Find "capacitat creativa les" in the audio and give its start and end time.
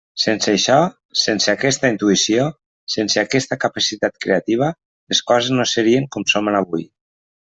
3.67-5.23